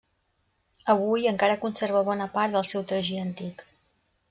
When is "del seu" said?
2.57-2.89